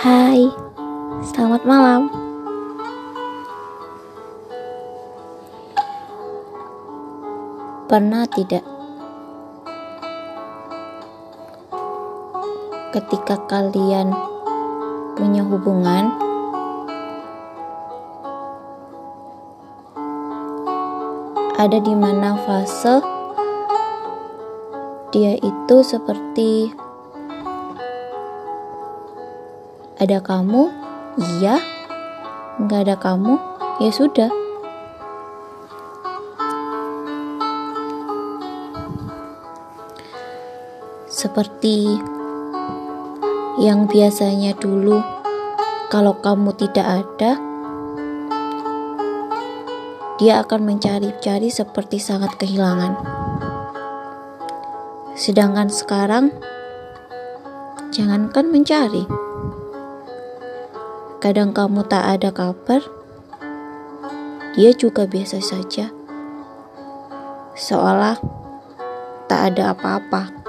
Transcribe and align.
Hai, 0.00 0.48
selamat 1.20 1.68
malam. 1.68 2.08
Pernah 7.84 8.24
tidak 8.32 8.64
ketika 12.96 13.44
kalian 13.44 14.16
punya 15.20 15.44
hubungan 15.44 16.16
ada 21.60 21.76
di 21.76 21.92
mana 21.92 22.40
fase 22.48 23.04
dia 25.12 25.36
itu 25.36 25.76
seperti 25.84 26.72
ada 30.00 30.16
kamu, 30.24 30.72
iya, 31.20 31.60
nggak 32.56 32.80
ada 32.88 32.96
kamu, 32.96 33.36
ya 33.84 33.92
sudah. 33.92 34.32
Seperti 41.04 42.00
yang 43.60 43.84
biasanya 43.84 44.56
dulu, 44.56 45.04
kalau 45.92 46.16
kamu 46.24 46.56
tidak 46.56 47.04
ada, 47.04 47.36
dia 50.16 50.40
akan 50.40 50.64
mencari-cari 50.64 51.52
seperti 51.52 52.00
sangat 52.00 52.40
kehilangan. 52.40 52.96
Sedangkan 55.12 55.68
sekarang, 55.68 56.32
jangankan 57.92 58.48
mencari, 58.48 59.04
kadang 61.20 61.52
kamu 61.54 61.84
tak 61.86 62.02
ada 62.18 62.32
kabar, 62.32 62.82
dia 64.58 64.72
juga 64.74 65.06
biasa 65.06 65.38
saja, 65.38 65.92
seolah 67.54 68.18
tak 69.30 69.54
ada 69.54 69.76
apa-apa 69.76 70.40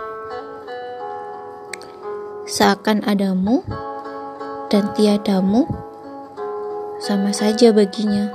seakan 2.52 3.00
adamu 3.08 3.64
dan 4.68 4.92
tiadamu 4.92 5.64
sama 7.00 7.32
saja 7.32 7.72
baginya. 7.72 8.28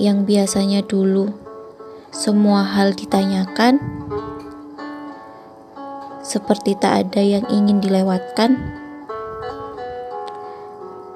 Yang 0.00 0.18
biasanya 0.24 0.80
dulu 0.80 1.28
semua 2.08 2.64
hal 2.64 2.96
ditanyakan, 2.96 3.84
seperti 6.24 6.72
tak 6.80 7.06
ada 7.06 7.20
yang 7.20 7.44
ingin 7.52 7.84
dilewatkan, 7.84 8.56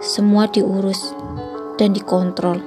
semua 0.05 0.45
diurus 0.53 1.17
dan 1.81 1.97
dikontrol. 1.97 2.61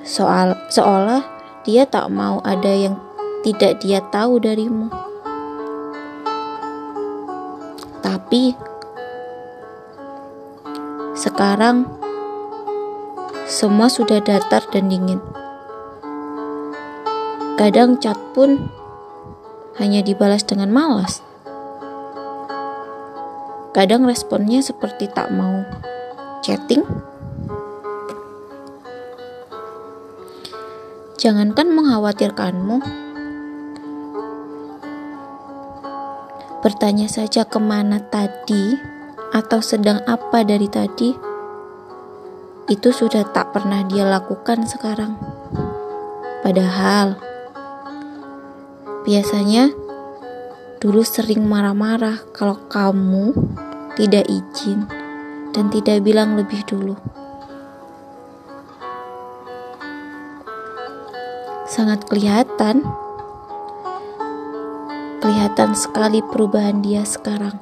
Soal 0.00 0.56
seolah 0.72 1.22
dia 1.68 1.84
tak 1.84 2.08
mau 2.08 2.40
ada 2.40 2.72
yang 2.72 2.96
tidak 3.44 3.84
dia 3.84 4.00
tahu 4.08 4.40
darimu. 4.40 4.88
Tapi 8.00 8.56
sekarang 11.12 11.84
semua 13.44 13.92
sudah 13.92 14.24
datar 14.24 14.64
dan 14.72 14.88
dingin. 14.88 15.20
Kadang 17.60 18.00
chat 18.00 18.16
pun 18.32 18.72
hanya 19.80 20.04
dibalas 20.04 20.44
dengan 20.44 20.68
malas. 20.70 21.24
Kadang 23.72 24.04
responnya 24.04 24.60
seperti 24.60 25.08
tak 25.10 25.32
mau 25.32 25.66
chatting. 26.44 26.84
Jangankan 31.16 31.68
mengkhawatirkanmu, 31.72 32.80
Bertanya 36.60 37.08
saja 37.08 37.48
ke 37.48 37.56
mana 37.56 38.04
tadi 38.12 38.76
atau 39.32 39.64
sedang 39.64 40.04
apa 40.04 40.44
dari 40.44 40.68
tadi, 40.68 41.16
itu 42.68 42.88
sudah 42.92 43.24
tak 43.32 43.56
pernah 43.56 43.80
dia 43.88 44.04
lakukan 44.04 44.68
sekarang. 44.68 45.16
Padahal, 46.44 47.16
biasanya 49.08 49.72
dulu 50.80 51.04
sering 51.04 51.44
marah-marah 51.44 52.24
kalau 52.32 52.56
kamu 52.66 53.36
tidak 53.94 54.24
izin 54.26 54.88
dan 55.52 55.68
tidak 55.68 56.00
bilang 56.00 56.34
lebih 56.34 56.64
dulu. 56.66 56.96
Sangat 61.70 62.02
kelihatan 62.10 62.82
Kelihatan 65.20 65.76
sekali 65.76 66.24
perubahan 66.24 66.80
dia 66.80 67.04
sekarang. 67.04 67.60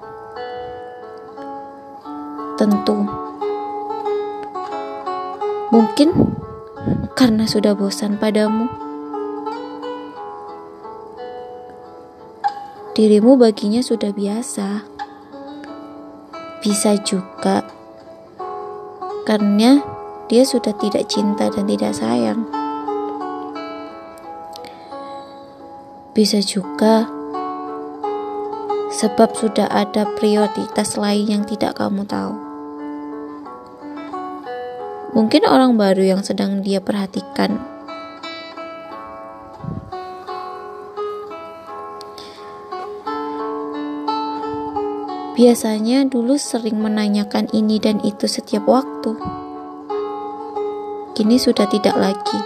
Tentu, 2.55 3.03
mungkin 5.75 6.15
karena 7.19 7.51
sudah 7.51 7.75
bosan 7.75 8.15
padamu. 8.15 8.88
Dirimu 12.99 13.39
baginya 13.39 13.79
sudah 13.79 14.11
biasa. 14.11 14.83
Bisa 16.59 16.99
juga 17.07 17.63
karena 19.23 19.79
dia 20.27 20.43
sudah 20.43 20.75
tidak 20.75 21.07
cinta 21.07 21.47
dan 21.47 21.71
tidak 21.71 21.95
sayang. 21.95 22.43
Bisa 26.11 26.43
juga 26.43 27.07
sebab 28.91 29.31
sudah 29.31 29.71
ada 29.71 30.03
prioritas 30.19 30.99
lain 30.99 31.39
yang 31.39 31.43
tidak 31.47 31.79
kamu 31.79 32.03
tahu. 32.03 32.35
Mungkin 35.15 35.47
orang 35.47 35.79
baru 35.79 36.19
yang 36.19 36.27
sedang 36.27 36.67
dia 36.67 36.83
perhatikan. 36.83 37.78
Biasanya 45.39 46.03
dulu 46.11 46.35
sering 46.35 46.83
menanyakan 46.83 47.47
ini 47.55 47.79
dan 47.79 48.03
itu 48.03 48.27
setiap 48.27 48.67
waktu. 48.67 49.15
Kini 51.15 51.39
sudah 51.39 51.63
tidak 51.71 51.95
lagi. 51.95 52.41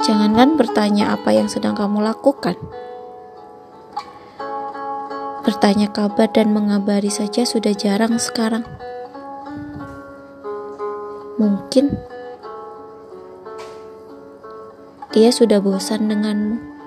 Jangankan 0.00 0.56
bertanya 0.56 1.12
apa 1.12 1.36
yang 1.36 1.44
sedang 1.52 1.76
kamu 1.76 2.00
lakukan. 2.00 2.56
Bertanya 5.44 5.92
kabar 5.92 6.32
dan 6.32 6.56
mengabari 6.56 7.12
saja 7.12 7.44
sudah 7.44 7.76
jarang 7.76 8.16
sekarang. 8.16 8.64
Mungkin 11.36 12.00
dia 15.12 15.28
sudah 15.28 15.60
bosan 15.60 16.08
denganmu. 16.08 16.79